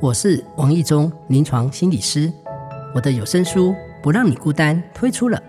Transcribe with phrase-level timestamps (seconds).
[0.00, 2.32] 我是王义中，临床心理师。
[2.94, 3.70] 我的有声书
[4.00, 5.42] 《不让你孤单》推出了，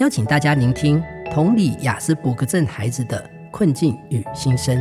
[0.00, 4.76] 邀请大家聆听同理雅斯伯格症孩子的困境与心声。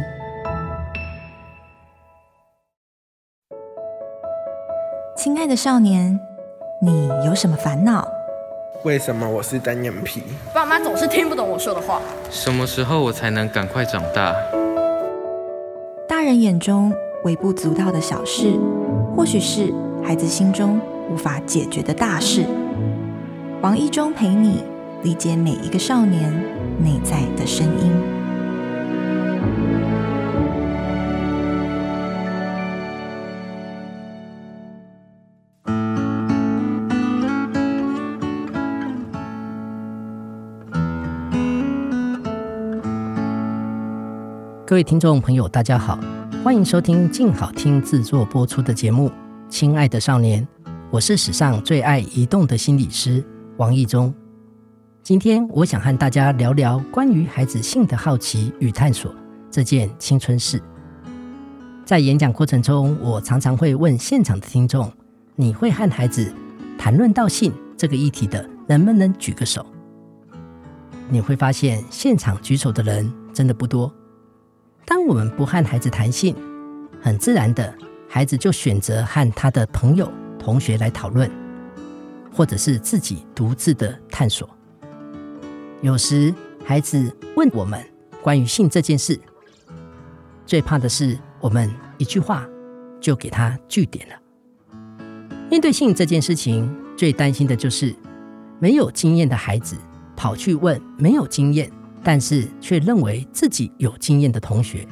[5.15, 6.19] 亲爱的少年，
[6.81, 8.07] 你有什么烦恼？
[8.83, 10.23] 为什么我是单眼皮？
[10.55, 12.01] 爸妈总是听不懂我说的话。
[12.31, 14.35] 什么时候我才能赶快长大？
[16.07, 16.91] 大人眼中
[17.25, 18.59] 微不足道的小事，
[19.17, 19.73] 或许是
[20.03, 22.45] 孩子心中无法解决的大事。
[23.63, 24.63] 王一中陪你
[25.01, 26.31] 理解每一个少年
[26.83, 27.91] 内在的声音。
[44.63, 45.97] 各位听众朋友，大家好，
[46.43, 49.09] 欢迎收听静好听制作播出的节目
[49.49, 50.41] 《亲爱的少年》，
[50.89, 53.23] 我是史上最爱移动的心理师
[53.57, 54.13] 王意中。
[55.03, 59.13] 今天我想和大家聊聊关于孩子性的好奇与探索
[59.51, 60.61] 这件青春事。
[61.85, 64.91] 在演讲过程中，我常常会问现场的听众：
[65.35, 66.33] 你会和孩子
[66.77, 69.65] 谈论到性这个议题的，能不能举个手？
[71.09, 73.93] 你会发现，现场举手的人真的不多。
[75.07, 76.35] 我们不和孩子谈性，
[77.01, 77.73] 很自然的，
[78.09, 81.31] 孩子就选择和他的朋友、同学来讨论，
[82.29, 84.49] 或者是自己独自的探索。
[85.81, 87.81] 有时，孩子问我们
[88.21, 89.17] 关于性这件事，
[90.45, 92.45] 最怕的是我们一句话
[92.99, 94.15] 就给他句点了。
[95.49, 97.95] 面对性这件事情，最担心的就是
[98.59, 99.77] 没有经验的孩子
[100.17, 101.71] 跑去问没有经验。
[102.07, 104.87] 但是却认为自己有经验的同学，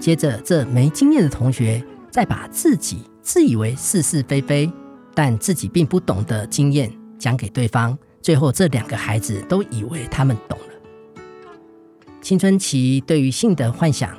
[0.00, 4.68] 接着这没经验的同学再把自己自以为是是非非，
[5.14, 11.14] 但自己并不懂的经验讲给对方，最后这两个孩子都以为他们懂了。
[12.20, 14.10] 青春期对于性的幻想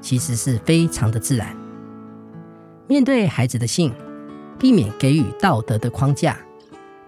[0.00, 1.56] 其实是非常的自然，
[2.86, 3.92] 面对孩子的性，
[4.60, 6.38] 避免给予道德的框架，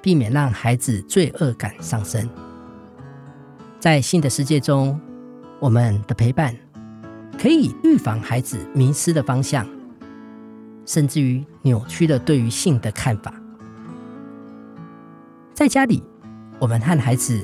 [0.02, 2.28] 避免让孩子罪恶感上升。
[3.80, 5.00] 在性的世界中，
[5.58, 6.54] 我们的陪伴
[7.38, 9.66] 可以预防孩子迷失的方向，
[10.84, 13.32] 甚至于扭曲了对于性的看法。
[15.54, 16.02] 在家里，
[16.58, 17.42] 我们和孩子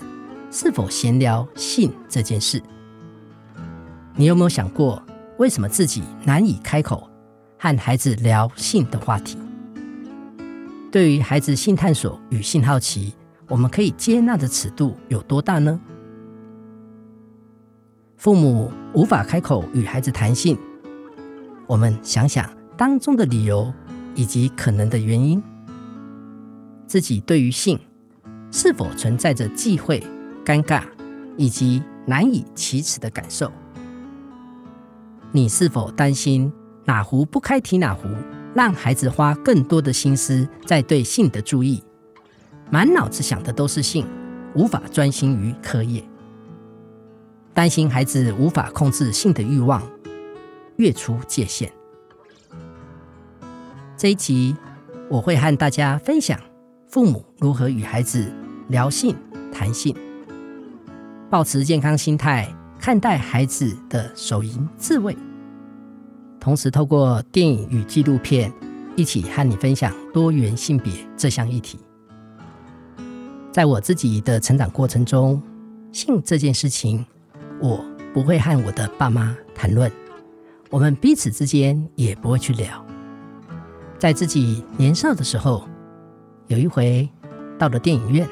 [0.51, 2.63] 是否闲聊性这件事？
[4.15, 5.03] 你有没有想过，
[5.39, 7.09] 为什么自己难以开口
[7.59, 9.39] 和孩子聊性的话题？
[10.93, 13.15] 对于孩子性探索与性好奇，
[13.49, 15.81] 我们可以接纳的尺度有多大呢？
[18.17, 20.59] 父母无法开口与孩子谈性，
[21.67, 23.71] 我们想想当中的理由
[24.15, 25.43] 以及可能的原因。
[26.87, 27.79] 自己对于性
[28.51, 30.03] 是否存在着忌讳、
[30.45, 30.83] 尴尬
[31.37, 33.53] 以及难以启齿的感受？
[35.31, 36.51] 你是否担心
[36.87, 38.09] 哪壶不开提哪壶，
[38.55, 41.85] 让孩子花更多的心思在对性的注意，
[42.71, 44.07] 满脑子想的都是性，
[44.55, 46.03] 无法专心于课业？
[47.57, 49.83] 担心孩子无法控制性的欲望，
[50.77, 51.73] 越出界限。
[53.97, 54.55] 这一集
[55.09, 56.39] 我会和大家分享
[56.87, 58.31] 父母如何与孩子
[58.69, 59.17] 聊性、
[59.51, 59.97] 谈性，
[61.31, 62.47] 保持健康心态
[62.79, 65.17] 看待孩子的手淫自慰，
[66.39, 68.53] 同时透过电影与纪录片
[68.97, 71.81] 一起和你分享多元性别这项议题。
[73.51, 75.43] 在我自己的成长过程中，
[75.91, 77.03] 性这件事情。
[77.61, 79.91] 我不会和我的爸妈谈论，
[80.71, 82.85] 我们彼此之间也不会去聊。
[83.99, 85.67] 在自己年少的时候，
[86.49, 87.09] 有一回
[87.59, 88.29] 到了电影院，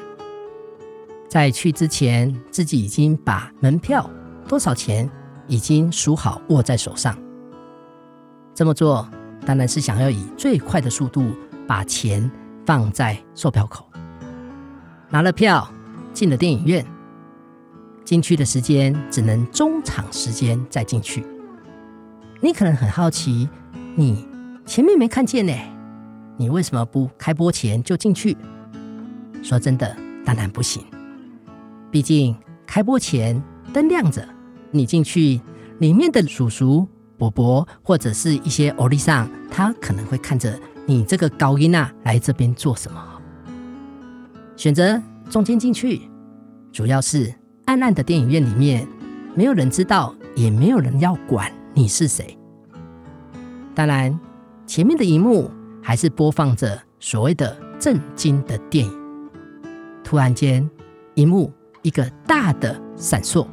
[1.27, 4.07] 在去之前，自己已经把门票
[4.47, 5.09] 多少钱
[5.47, 7.17] 已经数好，握在手上。
[8.53, 9.09] 这么做
[9.45, 11.31] 当然是想要以最快的速度
[11.67, 12.29] 把钱
[12.65, 13.85] 放在售票口，
[15.09, 15.67] 拿了票
[16.13, 16.85] 进了电影院。
[18.05, 21.25] 进去的时间只能中场时间再进去。
[22.39, 23.49] 你可能很好奇，
[23.95, 24.27] 你
[24.65, 25.53] 前面没看见呢，
[26.37, 28.37] 你为什么不开播前就进去？
[29.41, 30.83] 说真的，当然不行。
[31.89, 32.35] 毕竟
[32.67, 33.41] 开播前
[33.73, 34.23] 灯亮着，
[34.69, 35.41] 你进去
[35.79, 36.87] 里面的叔叔、
[37.17, 43.03] 伯伯或者是一些欧里桑，他可能会看着你这个高音啊来这边做什么？
[44.55, 46.01] 选择中间进去，
[46.71, 47.33] 主要是。
[47.65, 48.87] 暗暗的电影院里面，
[49.33, 52.37] 没有人知道，也没有人要管你是谁。
[53.73, 54.17] 当然，
[54.67, 55.49] 前面的荧幕
[55.81, 59.29] 还是播放着所谓的震惊的电影，
[60.03, 60.69] 突然间，
[61.15, 61.51] 荧幕
[61.81, 63.47] 一个大的闪烁，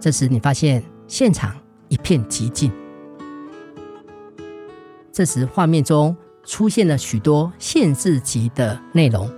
[0.00, 1.54] 这时你发现现场
[1.88, 2.72] 一片寂静。
[5.12, 9.30] 这时画面中出现了许多限制级的内容，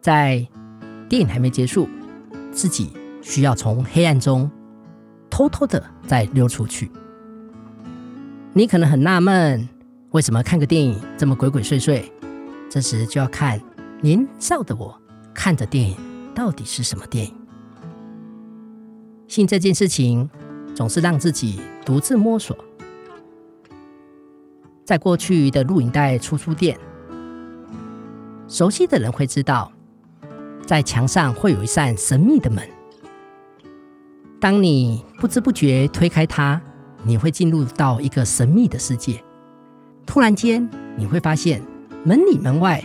[0.00, 0.46] 在
[1.08, 1.88] 电影还没结束，
[2.52, 2.92] 自己
[3.22, 4.50] 需要从黑暗中
[5.30, 6.90] 偷偷的再溜出去。
[8.52, 9.68] 你可能很纳闷，
[10.10, 12.02] 为什么看个电影这么鬼鬼祟祟？
[12.68, 13.60] 这时就要看
[14.00, 15.00] 年少的我
[15.32, 15.96] 看的电影
[16.34, 17.34] 到底是什么电影。
[19.28, 20.28] 性这件事情
[20.74, 22.56] 总是让自己独自摸索。
[24.84, 26.78] 在过去的录影带出租店，
[28.48, 29.72] 熟悉的人会知道，
[30.66, 32.62] 在墙上会有一扇神秘的门。
[34.40, 36.60] 当你不知不觉推开它，
[37.04, 39.22] 你会进入到一个神秘的世界。
[40.04, 41.62] 突然间，你会发现
[42.04, 42.84] 门里门外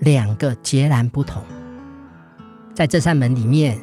[0.00, 1.42] 两个截然不同。
[2.74, 3.78] 在这扇门里面，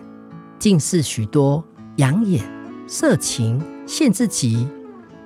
[0.59, 1.63] 尽是许多
[1.97, 2.43] 养眼、
[2.87, 4.67] 色情、限制级，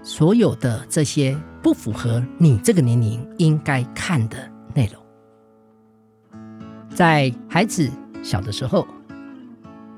[0.03, 1.35] 所有的这些。
[1.65, 4.37] 不符合你这个年龄应该看的
[4.75, 5.04] 内容。
[6.95, 7.91] 在孩子
[8.23, 8.87] 小的时候，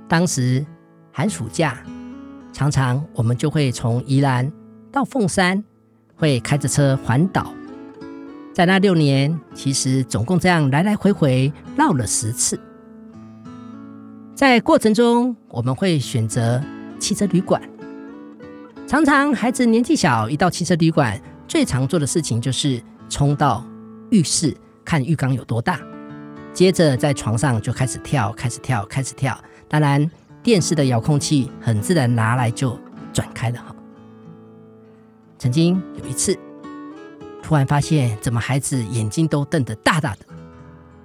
[0.08, 0.66] 当时
[1.12, 1.78] 寒暑假，
[2.52, 4.52] 常常我们就会从宜兰
[4.92, 5.64] 到凤山，
[6.16, 7.54] 会开着车环岛。
[8.52, 12.60] 在那六年，其实总共这样来来回回绕了十次。
[14.34, 16.60] 在过程中，我们会选择
[17.00, 17.62] 汽车旅馆。
[18.88, 21.22] 常常孩子年纪小，一到汽车旅馆。
[21.48, 23.64] 最常做的事情就是冲到
[24.10, 25.80] 浴室看浴缸有多大，
[26.58, 29.40] 接着在床上就开始跳，开始跳，开始跳。
[29.68, 30.10] 当然，
[30.42, 32.76] 电视的遥控器很自然拿来就
[33.14, 33.76] 转开了哈。
[35.38, 36.36] 曾经有一次，
[37.44, 40.26] 突然发现怎么孩子眼睛都瞪得大大的，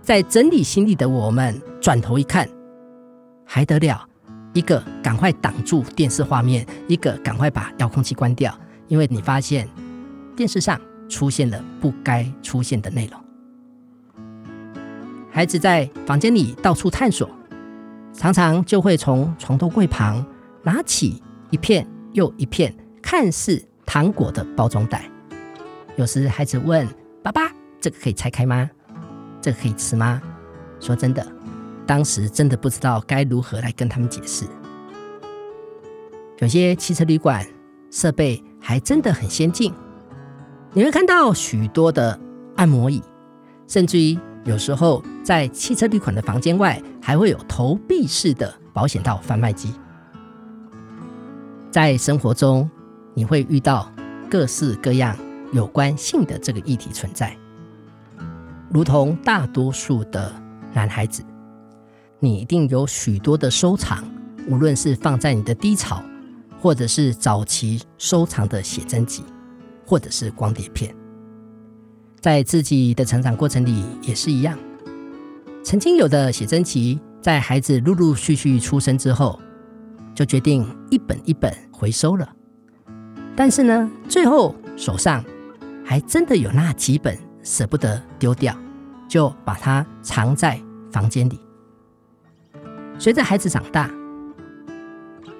[0.00, 2.48] 在整理行李的我们转头一看，
[3.44, 4.08] 还得了，
[4.54, 8.58] 一个赶快挡住电视画面，一个赶快把遥控器关掉，
[8.88, 9.68] 因为你发现。
[10.34, 13.21] 电视上出现了不该出现的内容。
[15.34, 17.26] 孩子在房间里到处探索，
[18.12, 20.24] 常常就会从床头柜旁
[20.62, 25.10] 拿起一片又一片看似糖果的包装袋。
[25.96, 26.86] 有时孩子问
[27.22, 27.50] 爸爸
[27.80, 28.70] ：“这个可以拆开吗？
[29.40, 30.20] 这个可以吃吗？”
[30.78, 31.26] 说真的，
[31.86, 34.44] 当时真的不知道该如何来跟他们解释。
[36.40, 37.46] 有些汽车旅馆
[37.90, 39.72] 设备还真的很先进。
[40.74, 42.20] 你会看到许多的
[42.56, 43.02] 按摩椅，
[43.66, 49.72] 甚至于有时候在汽车旅馆的房间外，还会有投币式的保险套贩卖机。
[51.70, 52.68] 在生活中，
[53.14, 53.90] 你会遇到
[54.30, 55.16] 各式各样
[55.52, 57.36] 有关性的这个议题存在。
[58.70, 60.32] 如同大多数的
[60.72, 61.22] 男孩子，
[62.18, 64.04] 你一定有许多的收藏，
[64.48, 66.02] 无论是放在你的低潮，
[66.60, 69.24] 或者是早期收藏的写真集。
[69.84, 70.94] 或者是光碟片，
[72.22, 74.56] 在自己的成长过程里也是一样。
[75.64, 79.40] 曾经有的写真集，在孩子陆陆续续出生之后，
[80.14, 82.32] 就决定一本一本回收了。
[83.34, 85.24] 但是呢，最后手上
[85.84, 88.56] 还真的有那几本舍不得丢掉，
[89.08, 90.60] 就把它藏在
[90.92, 91.40] 房间里。
[93.00, 93.90] 随着孩子长大，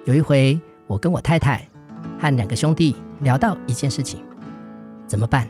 [0.04, 1.64] 有一回，我跟我太太
[2.18, 4.20] 和两个兄弟聊到一件事情。
[5.06, 5.46] 怎么办？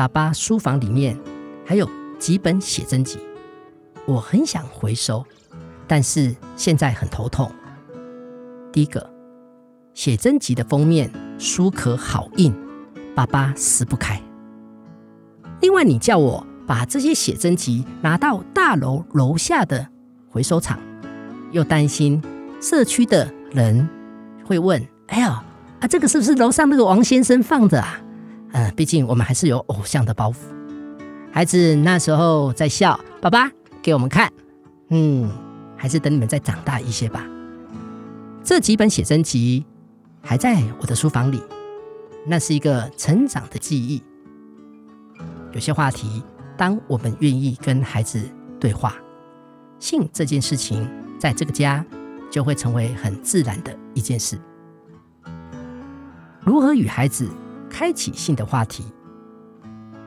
[0.00, 1.14] 爸爸书房里面
[1.62, 1.86] 还有
[2.18, 3.18] 几本写真集，
[4.06, 5.22] 我很想回收，
[5.86, 7.52] 但是现在很头痛。
[8.72, 9.10] 第一个，
[9.92, 12.50] 写真集的封面书壳好硬，
[13.14, 14.18] 爸爸撕不开。
[15.60, 19.86] 另外，你叫我把这些写真集拿到大楼楼下的
[20.30, 20.78] 回收厂，
[21.52, 22.22] 又担心
[22.58, 23.86] 社区的人
[24.46, 25.44] 会问：“哎呀，
[25.80, 28.00] 啊，这个是不是楼上那个王先生放的啊？”
[28.52, 30.36] 嗯，毕竟我们还是有偶像的包袱。
[31.32, 34.32] 孩子那时候在笑，爸爸给我们看。
[34.88, 35.30] 嗯，
[35.76, 37.24] 还是等你们再长大一些吧。
[38.42, 39.64] 这几本写真集
[40.20, 41.40] 还在我的书房里，
[42.26, 44.02] 那是一个成长的记忆。
[45.52, 46.22] 有些话题，
[46.56, 48.20] 当我们愿意跟孩子
[48.58, 48.94] 对话，
[49.78, 50.88] 性这件事情
[51.18, 51.84] 在这个家
[52.30, 54.36] 就会成为很自然的一件事。
[56.40, 57.28] 如何与孩子
[57.70, 58.84] 开启性的话题，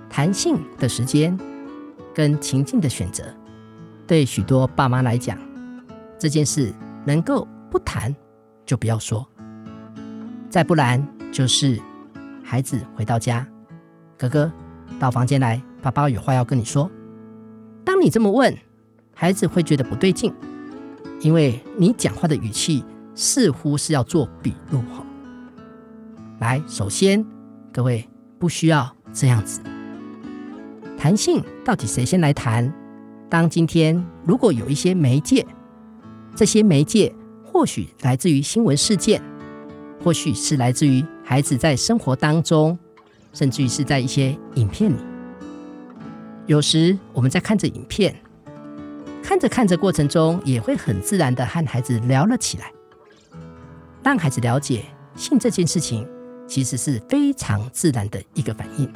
[0.09, 1.35] 谈性的时间
[2.13, 3.23] 跟情境的选择，
[4.05, 5.37] 对许多爸妈来讲，
[6.19, 6.71] 这件事
[7.05, 8.15] 能够不谈
[8.65, 9.27] 就不要说，
[10.49, 11.81] 再不然就是
[12.43, 13.47] 孩子回到家，
[14.17, 14.51] 哥哥
[14.99, 16.91] 到房间来，爸爸有话要跟你说。
[17.83, 18.55] 当你这么问，
[19.15, 20.33] 孩子会觉得不对劲，
[21.21, 22.83] 因为你讲话的语气
[23.15, 25.03] 似乎是要做笔录哈。
[26.39, 27.25] 来，首先
[27.73, 29.59] 各位不需要这样子。
[30.95, 32.71] 谈性到底谁先来谈？
[33.27, 35.43] 当今天如果有一些媒介，
[36.35, 37.11] 这些媒介
[37.43, 39.19] 或许来自于新闻事件，
[40.03, 42.77] 或许是来自于孩子在生活当中，
[43.33, 44.97] 甚至于是在一些影片里。
[46.45, 48.15] 有时我们在看着影片，
[49.23, 52.71] 看着看着过程中，也会很自然的和孩子聊了起来，
[54.03, 56.07] 让孩子了解性这件事情
[56.47, 58.89] 其实是非常自然的一个反应。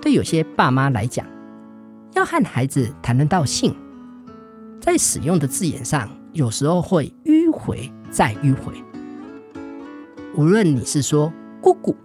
[0.00, 1.26] 对有些爸妈来讲，
[2.14, 3.74] 要和孩子谈论到性，
[4.80, 8.74] 在使用的字眼上，有时候会迂回再迂回。
[10.36, 11.32] 无论你是说
[11.62, 11.96] “姑姑”，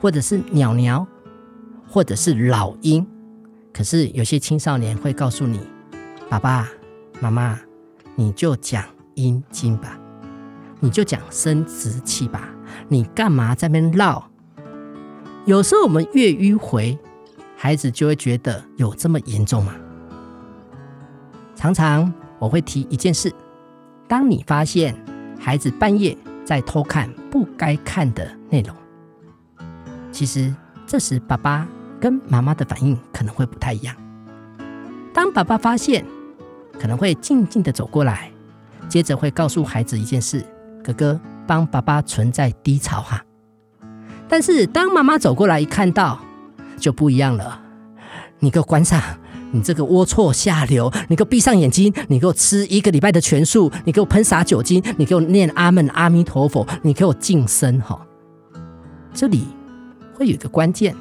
[0.00, 1.06] 或者是“鸟鸟”，
[1.86, 3.06] 或者是“老鹰”，
[3.72, 5.60] 可是有些青少年会告诉你
[6.28, 6.68] ：“爸爸
[7.20, 7.60] 妈妈，
[8.14, 8.84] 你就讲
[9.14, 9.98] 阴茎吧，
[10.80, 12.50] 你就讲生殖器吧，
[12.88, 14.30] 你干嘛在那边绕？”
[15.46, 16.98] 有时候我们越迂回。
[17.58, 19.74] 孩子就会觉得有这么严重吗？
[21.54, 23.32] 常常我会提一件事：
[24.06, 24.94] 当你发现
[25.40, 26.14] 孩子半夜
[26.44, 28.76] 在偷看不该看的内容，
[30.12, 30.54] 其实
[30.86, 31.66] 这时爸爸
[31.98, 33.96] 跟妈妈的反应可能会不太一样。
[35.14, 36.04] 当爸爸发现，
[36.78, 38.30] 可能会静静的走过来，
[38.86, 40.44] 接着会告诉孩子一件事：
[40.84, 43.24] 哥哥帮爸爸存在低潮哈。
[44.28, 46.18] 但是当妈妈走过来一看到，
[46.76, 47.60] 就不一样了，
[48.40, 49.00] 你给我关上！
[49.52, 50.92] 你这个龌龊下流！
[51.08, 51.94] 你给我闭上眼睛！
[52.08, 53.70] 你给我吃一个礼拜的全素！
[53.84, 54.82] 你给我喷洒酒精！
[54.98, 56.66] 你给我念阿门阿弥陀佛！
[56.82, 57.80] 你给我净身！
[57.80, 58.04] 哈，
[59.14, 59.46] 这里
[60.12, 60.94] 会有一个关键：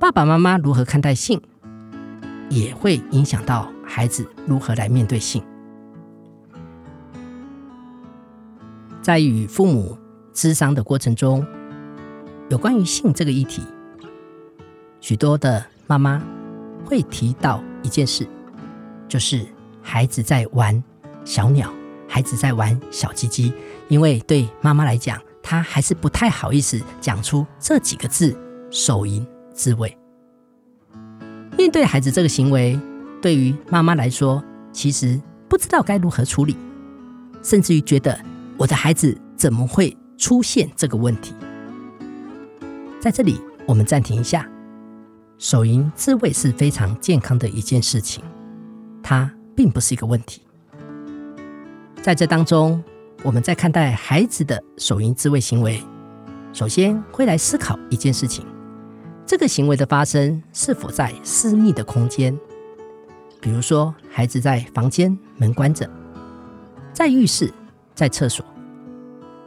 [0.00, 1.40] 爸爸妈妈如何看待性，
[2.48, 5.44] 也会影响到孩子如何来面对性。
[9.02, 9.96] 在与父母
[10.34, 11.44] 咨商的过程中，
[12.48, 13.62] 有关于性这个议题。
[15.00, 16.22] 许多的妈妈
[16.84, 18.26] 会提到一件事，
[19.08, 19.46] 就是
[19.82, 20.82] 孩子在玩
[21.24, 21.72] 小鸟，
[22.06, 23.52] 孩子在玩小鸡鸡。
[23.88, 28.36] 因为对妈妈来讲，她还是不太好意思讲出这几个字
[28.70, 29.96] “手淫自慰”。
[31.56, 32.78] 面对孩子这个行为，
[33.22, 34.42] 对于妈妈来说，
[34.72, 36.56] 其实不知道该如何处理，
[37.42, 38.20] 甚至于觉得
[38.60, 41.34] 我的孩子怎么会出现这个问题？
[43.00, 44.46] 在这里，我们暂停一下。
[45.38, 48.22] 手淫自慰是非常健康的一件事情，
[49.02, 50.42] 它并不是一个问题。
[52.02, 52.84] 在这当中，
[53.22, 55.82] 我们在看待孩子的手淫自慰行为，
[56.52, 58.44] 首先会来思考一件事情：
[59.24, 62.38] 这个行为的发生是否在私密的空间？
[63.40, 65.88] 比如说，孩子在房间门关着，
[66.92, 67.50] 在浴室，
[68.00, 68.42] 在厕所，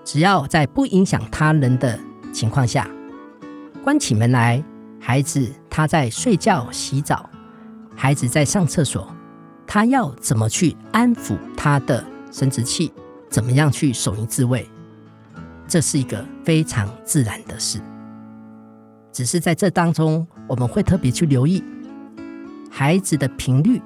[0.04, 2.00] 只要在不影响他人的
[2.32, 2.88] 情况下，
[3.84, 4.64] 关起门来。
[5.00, 7.28] 孩子他在睡觉、洗澡，
[7.96, 9.12] 孩子在上厕所，
[9.66, 12.94] 他要怎么去安抚他的生殖器？
[13.28, 14.70] 怎么样去手淫自慰？
[15.68, 17.82] 这是一个非常自然的事。
[19.12, 21.64] 只是在这当中，我们会特别去留意
[22.70, 23.82] 孩子的频率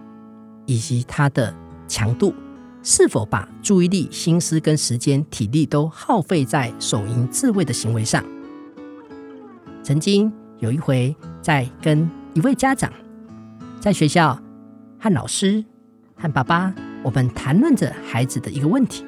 [0.65, 1.55] 以及他的
[1.87, 2.35] 强度，
[2.83, 8.23] 是否把注意力、心思跟时间、体力都耗费在手淫自慰的行为上。
[9.83, 10.31] 曾经。
[10.59, 12.91] 有一回，在跟一位家长
[13.79, 14.41] 在学校
[14.99, 15.63] 和老师
[16.15, 19.05] 和爸爸，我们谈论着孩子的一个问题。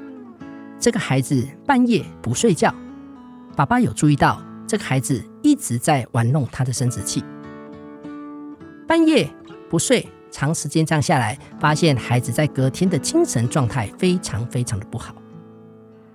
[0.79, 2.71] 这个孩子半夜不睡觉，
[3.55, 7.23] 爸爸有注意到这个孩子一直在玩弄他的生殖器。
[8.87, 9.27] 半夜
[9.71, 15.15] 不睡，长时间这样下来，发现孩子在隔天的精神状态非常非常的不好。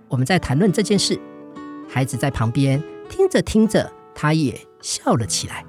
[0.08, 1.18] 我们在谈论这件事，
[1.88, 4.60] 孩子在旁边听着听着，他也。
[4.84, 5.64] 笑了起来。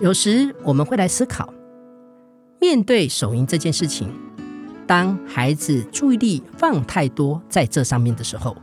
[0.00, 1.50] 有时我们会来思考，
[2.60, 4.12] 面对手淫这件事情，
[4.86, 8.54] 当孩子注意力放太多在这上面的时候，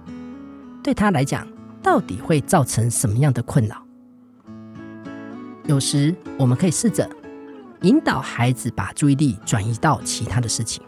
[0.84, 1.48] 对他来讲，
[1.82, 3.84] 到底会造成什么样的困扰？
[5.66, 7.10] 有时我们可以试着
[7.82, 10.84] 引导孩子把注意力转移到其他的事情，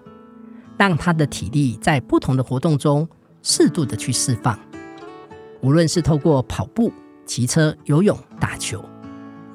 [0.77, 3.07] 让他的体力在不同的活动中
[3.41, 4.57] 适度的去释放，
[5.61, 6.91] 无论是透过跑步。
[7.25, 8.83] 骑车、游泳、打球，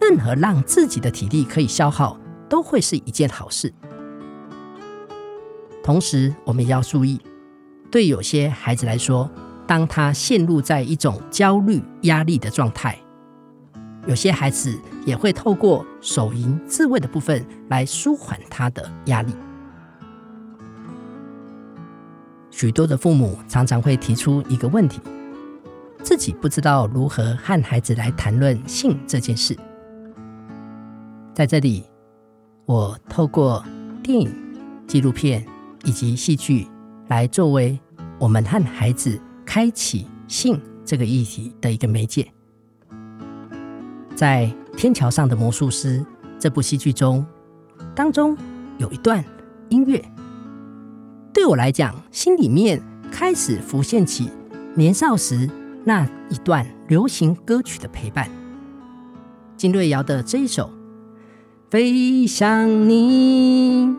[0.00, 2.16] 任何让自己的体力可以消耗，
[2.48, 3.74] 都会是一件好事。
[5.82, 7.20] 同时，我们也要注意，
[7.90, 9.28] 对有些孩子来说，
[9.66, 12.96] 当他陷入在一种焦虑、压力的状态，
[14.06, 19.32] 有些孩子也会透过手淫自慰的部分来舒缓他的压力。
[22.50, 25.00] 许多的父母常常会提出一个问题：
[26.02, 29.56] 自己不知道如何和孩子来谈论性这件事。
[31.34, 31.84] 在这里，
[32.64, 33.64] 我透过
[34.02, 34.30] 电影、
[34.86, 35.44] 纪录片
[35.82, 36.68] 以及戏剧
[37.08, 37.76] 来作为
[38.20, 42.30] 我们和孩子开启性这个议题的一个媒介。
[44.14, 45.98] 在《天桥上的魔术师》
[46.38, 47.24] 这部戏剧中，
[47.96, 48.36] 当中
[48.78, 49.24] 有一段
[49.70, 50.02] 音乐。
[51.32, 52.80] 对我来讲，心里面
[53.10, 54.30] 开始浮现起
[54.74, 55.50] 年少时
[55.84, 58.30] 那一段流行歌曲的陪伴。
[59.56, 60.66] 金瑞瑶的这一首
[61.70, 63.92] 《飞向你，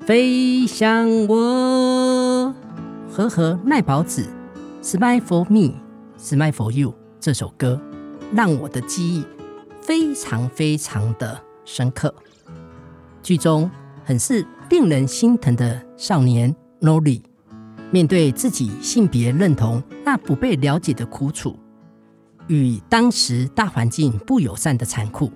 [0.00, 2.54] 飞向我》，
[3.12, 4.26] 和和奈保子
[4.84, 5.74] 《Smile for Me,
[6.18, 6.90] Smile for You》
[7.20, 7.78] 这首歌，
[8.34, 9.24] 让我的记忆
[9.90, 12.14] 非常非常的深刻。
[13.24, 13.68] 剧中
[14.04, 16.54] 很是令人心疼的少年。
[16.80, 17.20] Nori
[17.90, 21.58] 面对自己性别认同那不被了解的苦楚，
[22.46, 25.32] 与当时大环境不友善的残酷，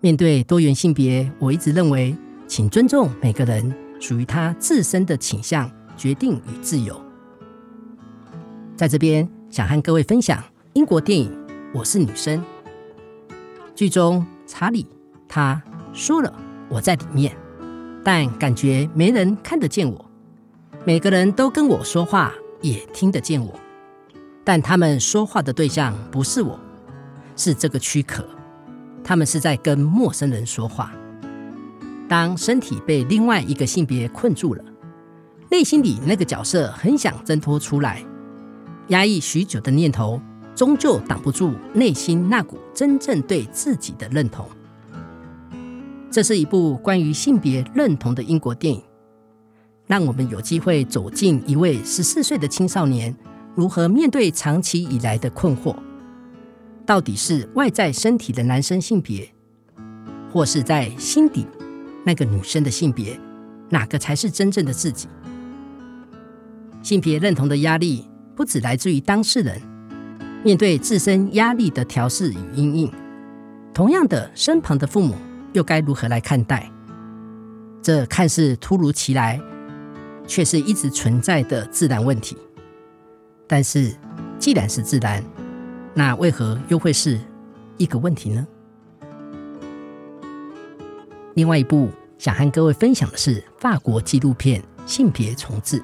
[0.00, 2.16] 面对多元性别，我一直认为，
[2.48, 6.98] 请尊重每个人属于他自身的倾向、决定与自由。
[8.74, 11.30] 在这边，想和各位分享英国电影
[11.74, 12.40] 《我是女生》
[13.74, 14.86] 剧中，查理
[15.28, 15.60] 他
[15.92, 16.32] 说了
[16.68, 17.36] 我在里面，
[18.04, 20.04] 但感觉没人看得见我。
[20.84, 23.52] 每个人都跟我说话，也听得见我，
[24.44, 26.58] 但他们说话的对象不是我，
[27.34, 28.24] 是这个躯壳。
[29.02, 30.92] 他们是在跟陌生人说话。
[32.08, 34.64] 当身体被另外一个性别困住了，
[35.50, 38.04] 内心里那个角色很想挣脱出来，
[38.88, 40.20] 压抑许久的念头
[40.54, 44.46] 终究挡不住内心那股真正对自己的认同。
[46.10, 48.82] 这是一部关于性别认同的英国电影。
[49.86, 53.14] 让我们有机会走进一位十四岁的青少年
[53.54, 55.76] 如何面对长期以来的困惑，
[56.86, 59.28] 到底是外在身体的男生性别，
[60.32, 61.46] 或是在心底
[62.02, 63.20] 那个女生的性别，
[63.68, 65.06] 哪个才是真正的自己？
[66.82, 69.60] 性别认同的压力不只来自于当事人，
[70.44, 72.92] 面对自身压力的调试与阴影，
[73.72, 75.16] 同样的，身旁的父母
[75.54, 76.70] 又该如何来看待？
[77.82, 79.40] 这看似突如其来。
[80.26, 82.34] 却是一直存在的自然问题。
[83.46, 83.94] 但是，
[84.38, 85.22] 既然是自然，
[85.92, 87.20] 那为何又会是
[87.76, 88.46] 一个问题呢？
[91.34, 95.78] 另外一部想和各位分享的是法国纪录片《性别重置》。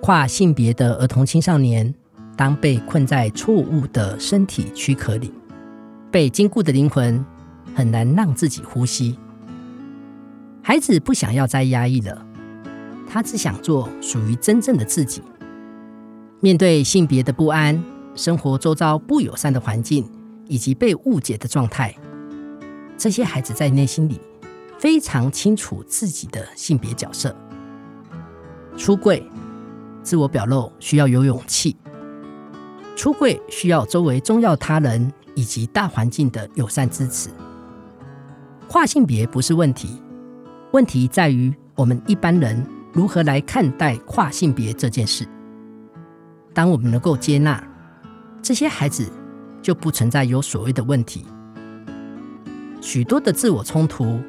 [0.00, 1.92] 跨性别的儿童青少年，
[2.40, 5.30] 当被困在错误的身体躯壳里，
[6.10, 7.22] 被禁锢的灵魂
[7.74, 9.18] 很难让自己呼吸。
[10.62, 12.26] 孩子不想要再压抑了。
[13.06, 15.20] 他只想做属于真正的自己。
[16.40, 17.78] 面对性别的不安、
[18.14, 20.10] 生活周遭不友善的环境
[20.48, 21.94] 以及被误解的状态，
[22.96, 24.18] 这些孩子在内心里
[24.78, 27.36] 非常清楚自己的性别角色。
[28.78, 29.22] 出柜、
[30.02, 31.76] 自我表露需要有勇气。
[33.00, 37.30] 出柜需要周围重要他人以及大环境的友善支持。
[38.68, 40.02] 跨性别不是问题，
[40.72, 42.62] 问题在于我们一般人。
[42.92, 45.26] 如何来看待跨性别这件事？
[46.52, 47.66] 当我们能够接纳
[48.42, 49.10] 这些孩子，
[49.62, 51.24] 就不存在有所谓的问题。
[52.82, 54.20] 许多的自我冲突，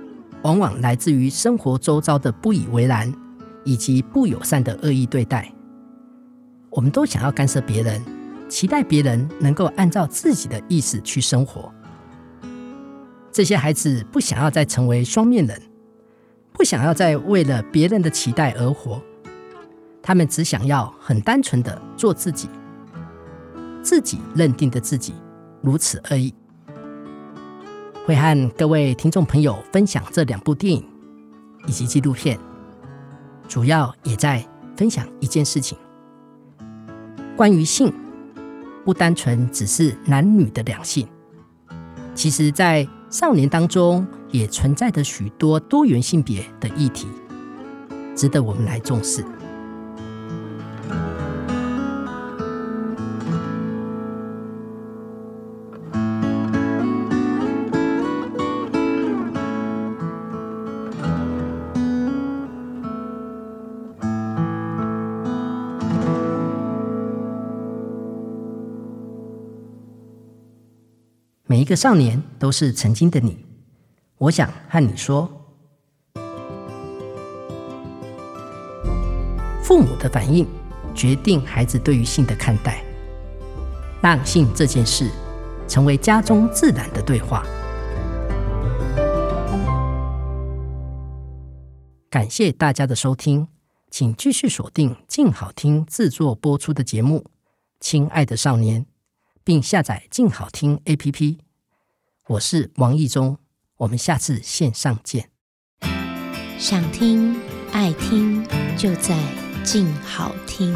[0.44, 3.14] 往往来自于生活周遭的不以为然，
[3.66, 5.52] 以及不友善的恶意对待。
[6.70, 8.02] 我们都想要干涉别人，
[8.52, 11.74] 期待别人能够按照自己的意思去生活。
[13.32, 15.60] 这些孩子不想要再成为双面人。
[16.52, 19.02] 不想要再为了别人的期待而活，
[20.04, 22.50] 他们只想要很单纯的做自己，
[23.82, 25.16] 自己认定的自己，
[25.62, 26.32] 如此而已。
[28.06, 30.86] 会和各位听众朋友分享这两部电影
[31.68, 32.38] 以及纪录片，
[33.48, 35.78] 主要也在分享一件事情：
[37.38, 37.92] 关于性，
[38.86, 41.08] 不单纯只是男女的两性，
[42.16, 44.08] 其实在少年当中。
[44.32, 47.06] 也存在着许多多元性别的议题，
[48.16, 49.22] 值得我们来重视。
[71.72, 73.46] 个少年都是曾经的你。
[74.18, 75.26] 我想和你说，
[79.64, 80.46] 父母的反应
[80.94, 82.84] 决定孩子对于性的看待，
[84.02, 85.10] 让性这件事
[85.66, 87.46] 成为家中自然的对话。
[92.10, 93.48] 感谢大家的收听，
[93.90, 97.20] 请继续锁定静好听制作播出的节目
[97.80, 98.82] 《亲爱的少年》，
[99.46, 101.38] 并下载静好听 APP。
[102.28, 103.40] 我是王意中，
[103.78, 105.32] 我们下次线上见。
[106.60, 107.36] 想听
[107.72, 108.46] 爱听，
[108.78, 109.18] 就在
[109.64, 110.72] 静好听。